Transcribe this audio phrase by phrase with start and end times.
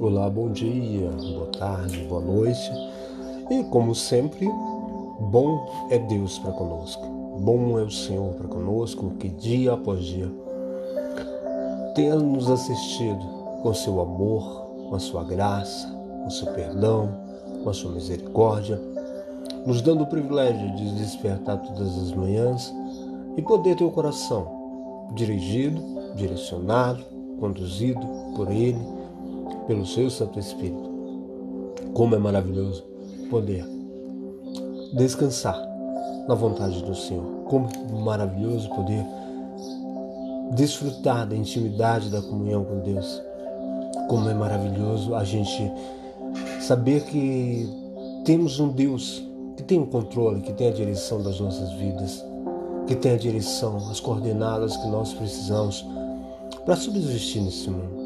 [0.00, 2.72] Olá, bom dia, boa tarde, boa noite.
[3.50, 4.46] E como sempre,
[5.20, 7.04] bom é Deus para conosco.
[7.40, 10.30] Bom é o Senhor para conosco, que dia após dia
[11.94, 13.20] tenha nos assistido
[13.62, 15.86] com seu amor, com a sua graça,
[16.24, 17.14] com seu perdão,
[17.62, 18.80] com a sua misericórdia,
[19.66, 22.72] nos dando o privilégio de despertar todas as manhãs
[23.36, 25.80] e poder ter o coração dirigido,
[26.16, 27.04] direcionado,
[27.38, 28.00] conduzido
[28.34, 29.01] por Ele
[29.66, 30.90] pelo seu Santo Espírito.
[31.94, 32.84] Como é maravilhoso
[33.30, 33.64] poder
[34.92, 35.56] descansar
[36.28, 37.24] na vontade do Senhor.
[37.46, 39.04] Como é maravilhoso poder
[40.54, 43.22] desfrutar da intimidade da comunhão com Deus.
[44.08, 45.70] Como é maravilhoso a gente
[46.60, 47.68] saber que
[48.24, 49.22] temos um Deus
[49.56, 52.24] que tem o controle, que tem a direção das nossas vidas,
[52.86, 55.84] que tem a direção, as coordenadas que nós precisamos
[56.64, 58.01] para subsistir nesse mundo.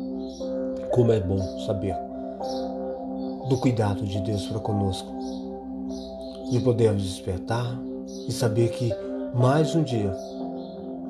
[0.91, 1.95] Como é bom saber
[3.49, 5.09] do cuidado de Deus para conosco,
[6.51, 7.79] de podermos despertar
[8.27, 8.93] e saber que
[9.35, 10.17] mais um dia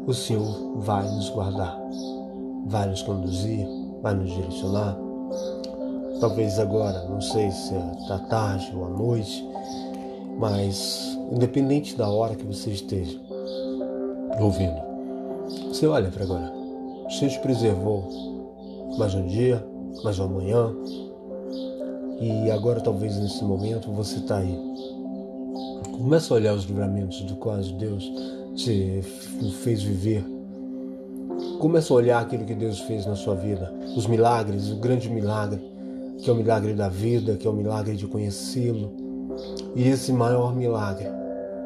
[0.06, 1.78] o Senhor vai nos guardar,
[2.66, 3.66] vai nos conduzir,
[4.02, 4.96] vai nos direcionar.
[6.20, 9.46] Talvez agora, não sei se é da tarde ou à noite,
[10.38, 13.18] mas independente da hora que você esteja
[14.40, 14.80] ouvindo,
[15.68, 16.52] você olha para agora.
[17.06, 18.35] O Senhor te preservou
[18.98, 19.64] mais um dia,
[20.02, 20.74] mas amanhã.
[22.18, 24.58] E agora, talvez nesse momento, você está aí.
[25.92, 28.10] Começa a olhar os livramentos do quais Deus
[28.54, 29.02] te
[29.62, 30.24] fez viver.
[31.58, 35.60] Começa a olhar aquilo que Deus fez na sua vida, os milagres, o grande milagre,
[36.18, 38.92] que é o milagre da vida, que é o milagre de conhecê-lo.
[39.74, 41.08] E esse maior milagre,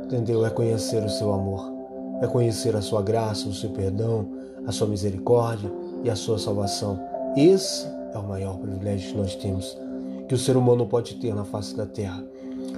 [0.04, 0.44] entendeu?
[0.44, 1.72] É conhecer o seu amor,
[2.20, 4.28] é conhecer a sua graça, o seu perdão,
[4.66, 5.70] a sua misericórdia
[6.02, 6.98] e a sua salvação.
[7.36, 9.78] Esse é o maior privilégio que nós temos,
[10.26, 12.24] que o ser humano pode ter na face da terra.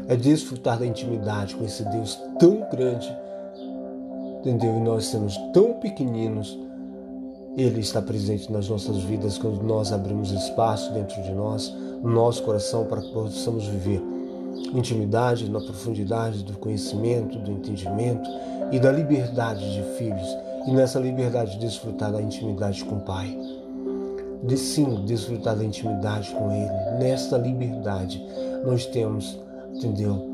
[0.09, 3.17] É desfrutar da intimidade com esse Deus tão grande,
[4.41, 4.77] entendeu?
[4.77, 6.59] E nós somos tão pequeninos.
[7.57, 12.43] Ele está presente nas nossas vidas quando nós abrimos espaço dentro de nós, no nosso
[12.43, 14.03] coração, para que possamos viver
[14.75, 18.29] intimidade na profundidade do conhecimento, do entendimento
[18.71, 20.37] e da liberdade de filhos,
[20.67, 23.35] e nessa liberdade desfrutar da intimidade com o Pai
[24.43, 26.99] de sim desfrutar da intimidade com Ele.
[26.99, 28.25] Nesta liberdade,
[28.65, 29.39] nós temos,
[29.75, 30.31] entendeu?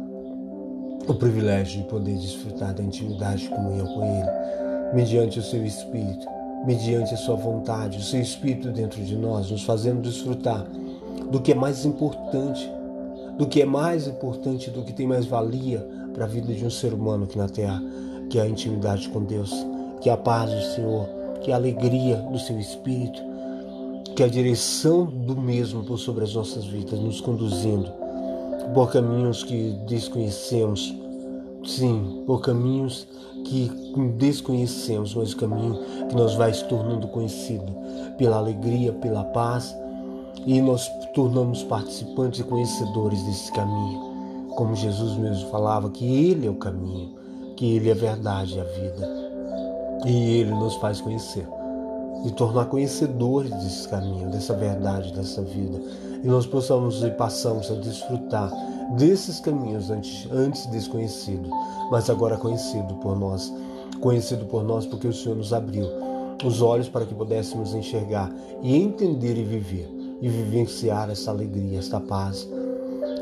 [1.07, 6.27] O privilégio de poder desfrutar da intimidade e comunhão com Ele, mediante o seu Espírito,
[6.67, 10.67] mediante a sua vontade, o seu Espírito dentro de nós, nos fazendo desfrutar
[11.31, 12.71] do que é mais importante,
[13.37, 16.71] do que é mais importante, do que tem mais valia para a vida de um
[16.71, 17.83] ser humano aqui na Terra,
[18.29, 19.55] que é a intimidade com Deus,
[20.01, 21.09] que é a paz do Senhor,
[21.41, 23.23] que é a alegria do seu Espírito,
[24.19, 27.89] que a direção do mesmo por sobre as nossas vidas, nos conduzindo
[28.75, 30.93] por caminhos que desconhecemos,
[31.65, 33.07] sim, por caminhos
[33.45, 33.71] que
[34.17, 35.79] desconhecemos, mas o caminho
[36.09, 37.73] que nos vai se tornando conhecido
[38.19, 39.73] pela alegria, pela paz,
[40.45, 44.49] e nós tornamos participantes e conhecedores desse caminho.
[44.57, 47.15] Como Jesus mesmo falava, que Ele é o caminho,
[47.57, 49.09] que Ele é a verdade e a vida.
[50.05, 51.47] E Ele nos faz conhecer
[52.25, 55.81] e tornar conhecedores desse caminho, dessa verdade, dessa vida.
[56.23, 58.51] E nós possamos e passamos a desfrutar
[58.97, 61.49] desses caminhos antes, antes desconhecido,
[61.91, 63.53] mas agora conhecido por nós.
[64.01, 65.87] Conhecido por nós porque o Senhor nos abriu
[66.45, 68.31] os olhos para que pudéssemos enxergar
[68.63, 72.49] e entender e viver e vivenciar essa alegria, esta paz.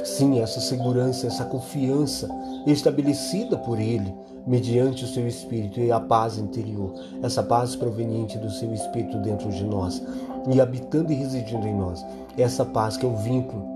[0.05, 2.29] Sim, essa segurança, essa confiança
[2.67, 4.15] estabelecida por Ele
[4.47, 6.93] mediante o seu espírito e a paz interior,
[7.23, 10.03] essa paz proveniente do seu espírito dentro de nós
[10.49, 12.05] e habitando e residindo em nós.
[12.39, 13.67] Essa paz que é o vínculo,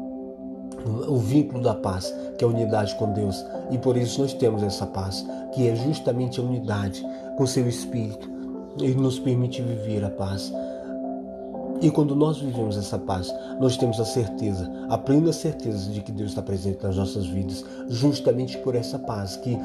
[1.08, 3.44] o vínculo da paz, que é a unidade com Deus.
[3.70, 7.04] E por isso nós temos essa paz, que é justamente a unidade
[7.36, 8.30] com seu espírito.
[8.78, 10.52] Ele nos permite viver a paz
[11.80, 16.12] e quando nós vivemos essa paz, nós temos a certeza, a plena certeza de que
[16.12, 19.58] Deus está presente nas nossas vidas, justamente por essa paz que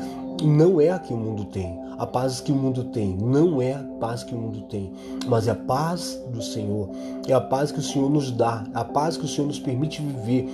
[0.44, 1.78] não é a que o mundo tem.
[1.98, 4.94] A paz que o mundo tem não é a paz que o mundo tem,
[5.28, 6.90] mas é a paz do Senhor.
[7.28, 10.02] É a paz que o Senhor nos dá, a paz que o Senhor nos permite
[10.02, 10.50] viver,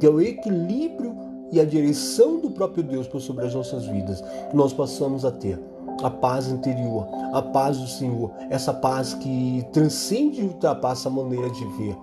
[0.00, 1.14] que é o equilíbrio
[1.52, 4.22] e a direção do próprio Deus por sobre as nossas vidas.
[4.52, 5.60] Nós passamos a ter
[6.02, 11.48] a paz interior, a paz do Senhor, essa paz que transcende e ultrapassa a maneira
[11.50, 11.96] de ver,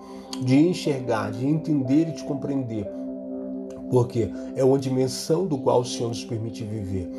[0.44, 2.88] de enxergar, de entender e de compreender.
[3.90, 7.10] Porque é uma dimensão do qual o Senhor nos permite viver.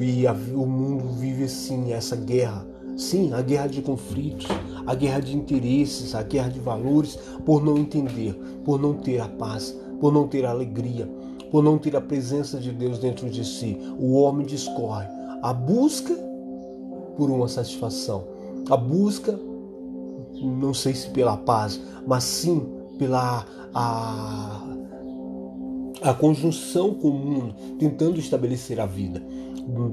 [0.00, 2.66] E o mundo vive sim essa guerra,
[2.98, 4.48] Sim, a guerra de conflitos,
[4.84, 7.16] a guerra de interesses, a guerra de valores,
[7.46, 8.34] por não entender,
[8.64, 11.08] por não ter a paz, por não ter a alegria,
[11.48, 13.78] por não ter a presença de Deus dentro de si.
[14.00, 15.06] O homem discorre
[15.42, 16.14] a busca
[17.16, 18.24] por uma satisfação,
[18.70, 19.38] a busca,
[20.40, 22.66] não sei se pela paz, mas sim
[22.98, 23.44] pela
[23.74, 24.62] a,
[26.02, 29.22] a conjunção comum, tentando estabelecer a vida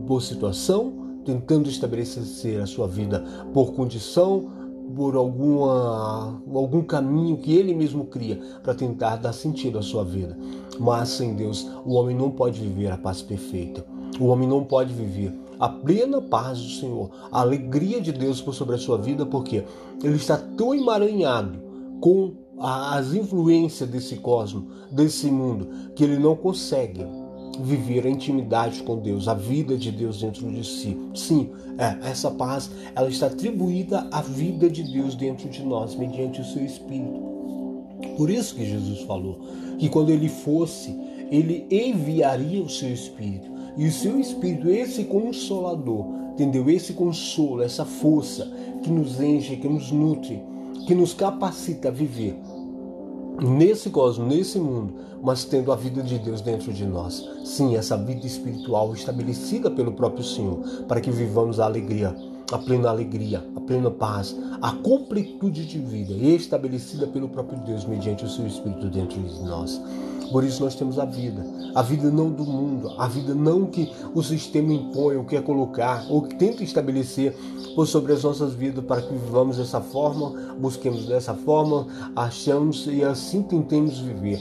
[0.08, 0.94] por situação,
[1.26, 4.52] tentando estabelecer a sua vida por condição,
[4.96, 10.38] por alguma, algum caminho que ele mesmo cria para tentar dar sentido à sua vida.
[10.80, 13.95] Mas sem Deus, o homem não pode viver a paz perfeita.
[14.20, 18.54] O homem não pode viver a plena paz do Senhor, a alegria de Deus por
[18.54, 19.64] sobre a sua vida, porque
[20.04, 21.60] ele está tão emaranhado
[22.00, 27.06] com as influências desse cosmos, desse mundo, que ele não consegue
[27.60, 30.98] viver a intimidade com Deus, a vida de Deus dentro de si.
[31.14, 36.42] Sim, é, essa paz ela está atribuída à vida de Deus dentro de nós, mediante
[36.42, 37.24] o seu Espírito.
[38.18, 39.40] Por isso que Jesus falou
[39.80, 40.96] que quando ele fosse,
[41.32, 43.55] ele enviaria o seu Espírito.
[43.78, 46.70] E o seu Espírito, esse consolador, entendeu?
[46.70, 48.50] Esse consolo, essa força
[48.84, 50.42] que nos enche, que nos nutre,
[50.88, 52.40] que nos capacita a viver
[53.42, 57.28] nesse cosmos, nesse mundo, mas tendo a vida de Deus dentro de nós.
[57.44, 62.16] Sim, essa vida espiritual estabelecida pelo próprio Senhor, para que vivamos a alegria,
[62.52, 68.24] a plena alegria, a plena paz, a completude de vida estabelecida pelo próprio Deus mediante
[68.24, 69.82] o seu Espírito dentro de nós.
[70.32, 73.92] Por isso nós temos a vida, a vida não do mundo, a vida não que
[74.14, 77.36] o sistema impõe ou quer colocar ou que tenta estabelecer
[77.76, 83.04] por sobre as nossas vidas para que vivamos dessa forma, busquemos dessa forma, achamos e
[83.04, 84.40] assim tentemos viver.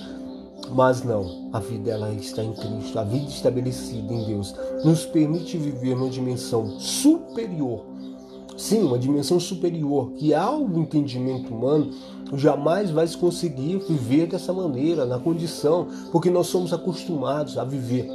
[0.72, 4.54] Mas não, a vida ela está em Cristo, a vida estabelecida em Deus
[4.84, 7.93] nos permite viver numa dimensão superior.
[8.56, 11.90] Sim, uma dimensão superior que ao entendimento humano
[12.34, 18.08] jamais vai conseguir viver dessa maneira, na condição, porque nós somos acostumados a viver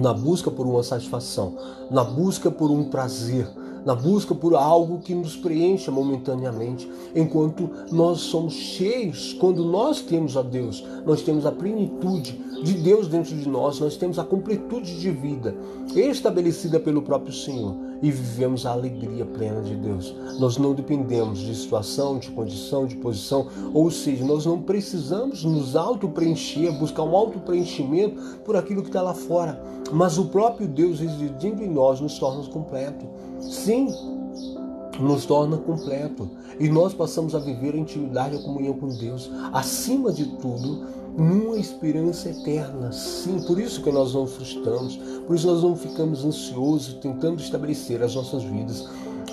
[0.00, 1.54] na busca por uma satisfação,
[1.90, 3.46] na busca por um prazer,
[3.84, 10.36] na busca por algo que nos preencha momentaneamente, enquanto nós somos cheios, quando nós temos
[10.36, 14.98] a Deus, nós temos a plenitude de Deus dentro de nós, nós temos a completude
[14.98, 15.54] de vida
[15.94, 20.14] estabelecida pelo próprio Senhor e vivemos a alegria plena de Deus.
[20.38, 25.76] Nós não dependemos de situação, de condição, de posição, ou seja, nós não precisamos nos
[25.76, 29.62] auto-preencher, buscar um auto-preenchimento por aquilo que está lá fora,
[29.92, 33.06] mas o próprio Deus residindo em nós nos torna completo.
[33.40, 33.88] Sim,
[35.00, 36.28] nos torna completo
[36.58, 40.86] e nós passamos a viver a intimidade e a comunhão com Deus, acima de tudo,
[41.16, 42.92] numa esperança eterna.
[42.92, 48.02] Sim, por isso que nós não frustramos, por isso nós não ficamos ansiosos tentando estabelecer
[48.02, 48.88] as nossas vidas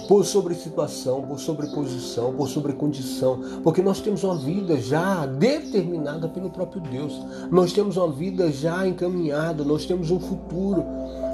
[0.09, 6.49] por sobre situação, por sobreposição, por sobrecondição, porque nós temos uma vida já determinada pelo
[6.49, 7.21] próprio Deus.
[7.51, 10.83] Nós temos uma vida já encaminhada, nós temos um futuro.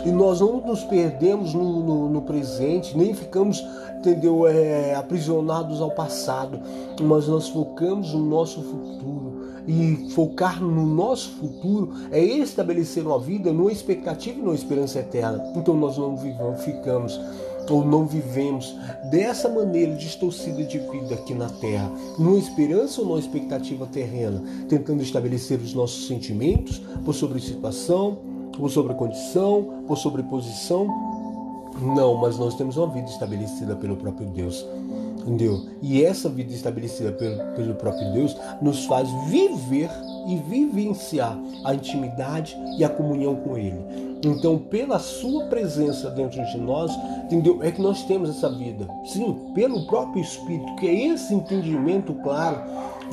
[0.05, 3.65] E nós não nos perdemos no, no, no presente, nem ficamos,
[3.97, 6.59] entendeu, é, aprisionados ao passado,
[7.01, 9.24] mas nós focamos no nosso futuro.
[9.67, 15.43] E focar no nosso futuro é estabelecer uma vida numa expectativa e numa esperança eterna.
[15.55, 17.19] Então nós não vivamos, ficamos
[17.69, 18.75] ou não vivemos
[19.09, 25.01] dessa maneira distorcida de vida aqui na Terra, numa esperança ou numa expectativa terrena, tentando
[25.01, 28.17] estabelecer os nossos sentimentos por sobre situação,
[28.57, 30.87] por sobre condição, por sobreposição.
[31.81, 34.65] Não, mas nós temos uma vida estabelecida pelo próprio Deus.
[35.25, 35.65] Entendeu?
[35.81, 39.89] E essa vida estabelecida pelo, pelo próprio Deus nos faz viver
[40.27, 43.79] e vivenciar a intimidade e a comunhão com Ele.
[44.23, 46.91] Então, pela Sua presença dentro de nós,
[47.23, 47.61] entendeu?
[47.63, 48.87] É que nós temos essa vida.
[49.05, 52.61] Sim, pelo próprio Espírito, que é esse entendimento claro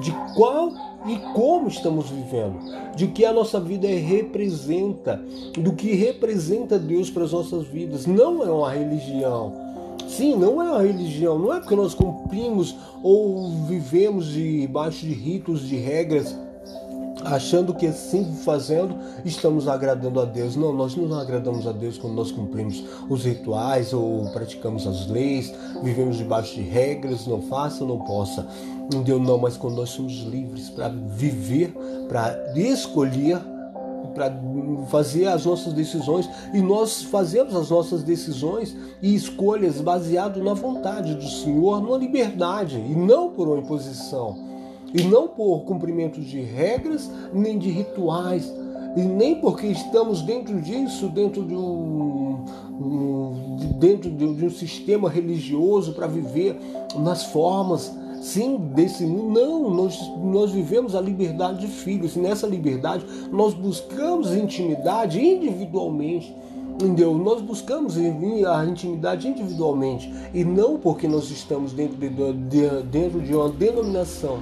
[0.01, 0.73] de qual
[1.07, 2.59] e como estamos vivendo,
[2.95, 5.21] de que a nossa vida representa,
[5.59, 8.07] do que representa Deus para as nossas vidas.
[8.07, 9.62] Não é uma religião.
[10.17, 15.67] Sim, não é uma religião, não é porque nós cumprimos ou vivemos debaixo de ritos,
[15.67, 16.37] de regras
[17.25, 20.57] achando que assim fazendo estamos agradando a Deus.
[20.57, 25.53] Não, nós não agradamos a Deus quando nós cumprimos os rituais ou praticamos as leis,
[25.83, 28.47] vivemos debaixo de regras, não faça, não possa.
[28.93, 31.73] Não deu não, mas quando nós somos livres para viver,
[32.09, 33.41] para escolher,
[34.13, 34.33] para
[34.89, 36.29] fazer as nossas decisões.
[36.53, 42.77] E nós fazemos as nossas decisões e escolhas baseado na vontade do Senhor, numa liberdade
[42.77, 44.53] e não por uma imposição
[44.95, 48.53] e não por cumprimento de regras nem de rituais,
[48.95, 52.45] e nem porque estamos dentro disso, dentro de um,
[52.79, 56.57] um dentro de um sistema religioso para viver
[56.97, 57.93] nas formas
[58.23, 59.41] sim desse mundo.
[59.41, 62.17] Não, nós, nós vivemos a liberdade de filhos.
[62.17, 66.35] E nessa liberdade nós buscamos intimidade individualmente.
[66.75, 67.17] Entendeu?
[67.17, 73.35] Nós buscamos a intimidade individualmente e não porque nós estamos dentro de, de, dentro de
[73.35, 74.39] uma denominação,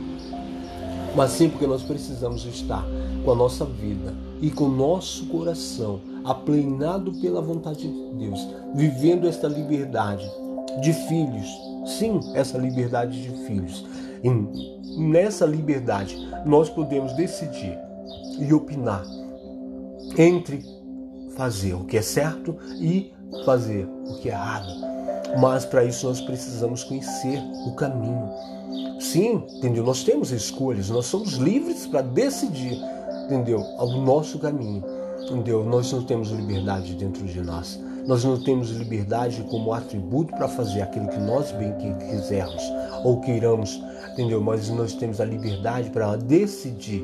[1.16, 2.86] mas sim porque nós precisamos estar
[3.24, 9.26] com a nossa vida e com o nosso coração aplenado pela vontade de Deus, vivendo
[9.26, 10.30] esta liberdade
[10.80, 11.69] de filhos.
[11.84, 13.86] Sim, essa liberdade de filhos.
[14.22, 17.78] E nessa liberdade nós podemos decidir
[18.38, 19.04] e opinar
[20.18, 20.64] entre
[21.36, 23.12] fazer o que é certo e
[23.44, 24.68] fazer o que é errado.
[25.40, 28.30] Mas para isso nós precisamos conhecer o caminho.
[28.98, 29.84] Sim, entendeu?
[29.84, 32.78] Nós temos escolhas, nós somos livres para decidir,
[33.24, 33.60] entendeu?
[33.60, 34.84] O nosso caminho,
[35.22, 35.64] entendeu?
[35.64, 37.80] Nós não temos liberdade dentro de nós.
[38.06, 41.72] Nós não temos liberdade como atributo para fazer aquilo que nós bem
[42.10, 42.62] quisermos
[43.04, 44.40] ou queiramos, entendeu?
[44.40, 47.02] Mas nós temos a liberdade para decidir,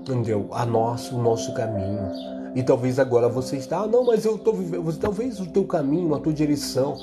[0.00, 0.48] entendeu?
[0.52, 2.41] A nosso, o nosso caminho.
[2.54, 6.14] E talvez agora você está, ah, não, mas eu estou vivendo, talvez o teu caminho,
[6.14, 6.98] a tua direção,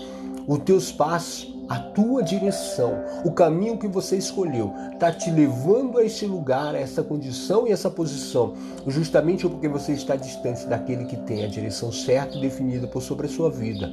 [0.48, 6.04] os teus passos, a tua direção, o caminho que você escolheu, está te levando a
[6.04, 8.54] esse lugar, a essa condição e essa posição,
[8.88, 13.28] justamente porque você está distante daquele que tem a direção certa e definida por sobre
[13.28, 13.92] a sua vida.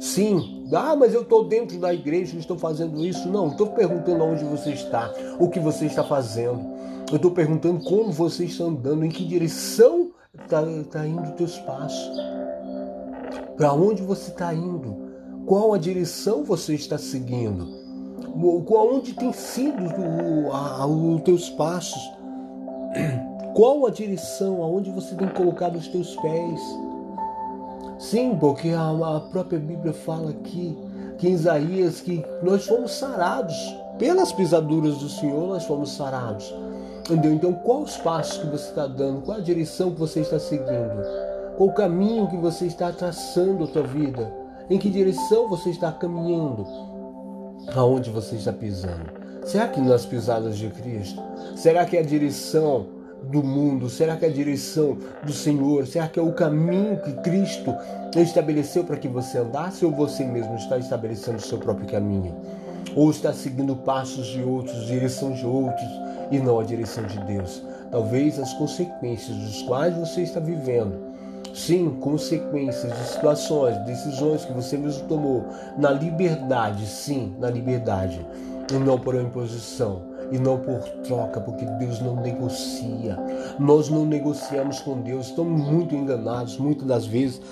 [0.00, 3.28] Sim, ah, mas eu estou dentro da igreja, estou fazendo isso.
[3.28, 6.60] Não, estou perguntando onde você está, o que você está fazendo.
[7.08, 11.58] Eu estou perguntando como você está andando, em que direção está tá indo os teus
[11.58, 12.16] passos?
[13.54, 15.12] Para onde você está indo?
[15.44, 17.68] Qual a direção você está seguindo?
[18.34, 22.00] Onde tem sido os teus passos?
[23.54, 26.60] Qual a direção aonde você tem colocado os teus pés?
[27.98, 30.74] Sim, porque a, a própria Bíblia fala aqui
[31.18, 33.54] que em Isaías que nós fomos sarados
[33.98, 36.52] pelas pisaduras do Senhor, nós fomos sarados.
[37.02, 37.32] Entendeu?
[37.32, 39.22] Então, qual os passos que você está dando?
[39.22, 41.02] Qual a direção que você está seguindo?
[41.56, 44.32] Qual o caminho que você está traçando a sua vida?
[44.70, 46.64] Em que direção você está caminhando?
[47.74, 49.10] Aonde você está pisando?
[49.44, 51.20] Será que nas pisadas de Cristo?
[51.56, 52.86] Será que é a direção
[53.24, 53.90] do mundo?
[53.90, 55.86] Será que é a direção do Senhor?
[55.86, 57.74] Será que é o caminho que Cristo
[58.16, 59.84] estabeleceu para que você andasse?
[59.84, 62.34] Ou você mesmo está estabelecendo o seu próprio caminho?
[62.94, 65.88] Ou está seguindo passos de outros, direção de outros?
[66.32, 67.62] e não a direção de Deus.
[67.90, 71.12] Talvez as consequências dos quais você está vivendo
[71.54, 75.44] Sim, consequências de situações, decisões que você mesmo tomou
[75.76, 78.24] na liberdade, sim, na liberdade,
[78.72, 83.18] e não por imposição, e não por troca, porque Deus não negocia.
[83.58, 87.42] Nós não negociamos com Deus, estamos muito enganados, muitas das vezes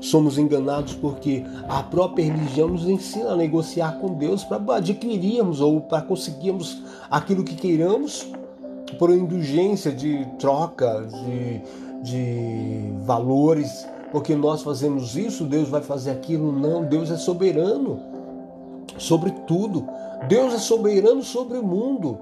[0.00, 5.80] somos enganados porque a própria religião nos ensina a negociar com Deus para adquirirmos ou
[5.80, 8.30] para conseguirmos aquilo que queiramos
[8.98, 11.60] por indulgência de troca de,
[12.02, 16.52] de valores, porque nós fazemos isso, Deus vai fazer aquilo.
[16.52, 18.00] Não, Deus é soberano
[18.96, 19.86] sobre tudo.
[20.26, 22.18] Deus é soberano sobre o mundo.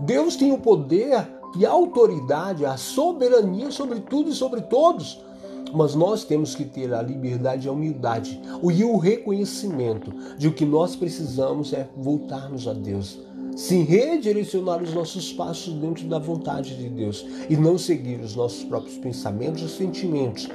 [0.00, 5.22] Deus tem o poder e a autoridade, a soberania sobre tudo e sobre todos.
[5.72, 8.40] Mas nós temos que ter a liberdade e a humildade
[8.72, 13.18] e o reconhecimento de o que nós precisamos é voltarmos a Deus
[13.58, 18.62] sim redirecionar os nossos passos dentro da vontade de Deus e não seguir os nossos
[18.62, 20.48] próprios pensamentos e sentimentos.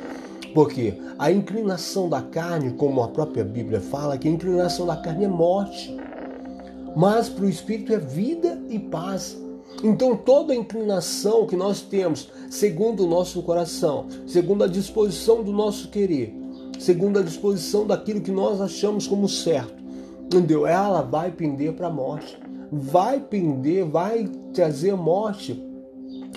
[0.53, 5.25] Porque a inclinação da carne, como a própria Bíblia fala, que a inclinação da carne
[5.25, 5.93] é morte,
[6.96, 9.38] mas para o espírito é vida e paz.
[9.84, 15.90] Então toda inclinação que nós temos, segundo o nosso coração, segundo a disposição do nosso
[15.90, 16.34] querer,
[16.80, 19.84] segundo a disposição daquilo que nós achamos como certo,
[20.25, 20.66] entendeu?
[20.66, 22.42] Ela vai pender para a morte
[22.74, 25.62] vai pender, vai trazer morte.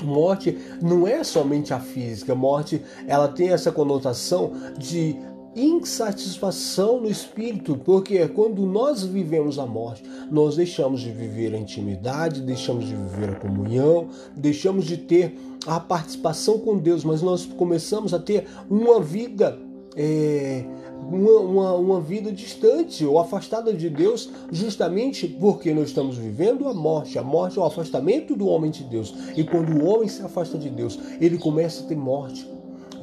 [0.02, 5.16] Morte não é somente a física, morte ela tem essa conotação de
[5.56, 12.42] insatisfação no espírito, porque quando nós vivemos a morte, nós deixamos de viver a intimidade,
[12.42, 15.34] deixamos de viver a comunhão, deixamos de ter
[15.66, 19.58] a participação com Deus, mas nós começamos a ter uma vida
[19.98, 20.62] é,
[21.10, 26.74] uma, uma, uma, vida distante ou afastada de Deus, justamente porque nós estamos vivendo a
[26.74, 27.18] morte.
[27.18, 29.14] A morte é o afastamento do homem de Deus.
[29.34, 32.55] E quando o homem se afasta de Deus, ele começa a ter morte.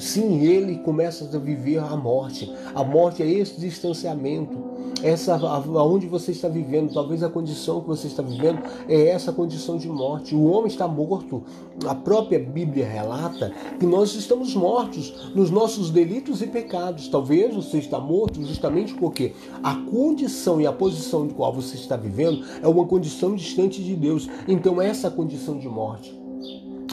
[0.04, 2.54] Sim, ele começa a viver a morte.
[2.76, 4.74] A morte é esse distanciamento.
[5.02, 9.78] essa aonde você está vivendo, talvez a condição que você está vivendo é essa condição
[9.78, 10.36] de morte.
[10.36, 11.44] O homem está morto.
[11.88, 17.08] A própria Bíblia relata que nós estamos mortos nos nossos delitos e pecados.
[17.08, 19.32] Talvez você está morto justamente porque
[19.64, 23.96] a condição e a posição em qual você está vivendo é uma condição distante de
[23.96, 24.28] Deus.
[24.50, 26.23] Então essa condição de morte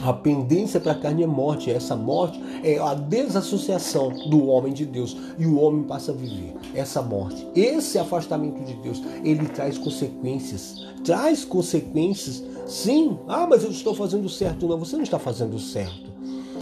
[0.03, 1.69] a pendência para a carne é morte.
[1.71, 5.15] Essa morte é a desassociação do homem de Deus.
[5.37, 7.47] E o homem passa a viver essa morte.
[7.55, 10.85] Esse afastamento de Deus, ele traz consequências.
[11.03, 13.17] Traz consequências, sim.
[13.27, 14.67] Ah, mas eu estou fazendo certo.
[14.67, 16.10] Não, você não está fazendo certo.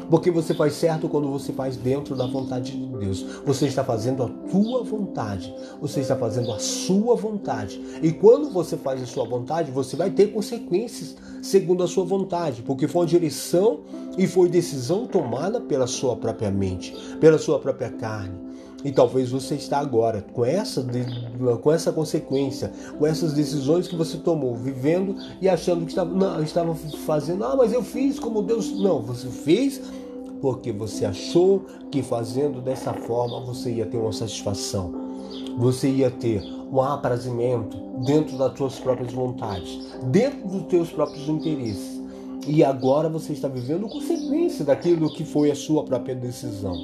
[0.10, 3.22] Porque você faz certo quando você faz dentro da vontade de Deus.
[3.46, 5.54] Você está fazendo a tua vontade.
[5.82, 7.82] Você está fazendo a sua vontade.
[8.02, 12.62] E quando você faz a sua vontade, você vai ter consequências segundo a sua vontade,
[12.64, 13.82] porque foi uma direção
[14.18, 18.49] e foi decisão tomada pela sua própria mente, pela sua própria carne.
[18.84, 20.86] E talvez você está agora com essa,
[21.62, 26.42] com essa consequência, com essas decisões que você tomou, vivendo e achando que estava, não,
[26.42, 26.74] estava
[27.06, 28.72] fazendo, ah, mas eu fiz como Deus.
[28.80, 29.82] Não, você fez
[30.42, 34.94] porque você achou que fazendo dessa forma você ia ter uma satisfação,
[35.58, 42.00] você ia ter um aprazimento dentro das suas próprias vontades, dentro dos teus próprios interesses.
[42.48, 46.78] E agora você está vivendo consequência daquilo que foi a sua própria decisão.